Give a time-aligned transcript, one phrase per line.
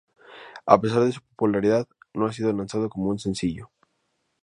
[0.65, 3.69] A pesar de su popularidad, no ha sido lanzado como un sencillo.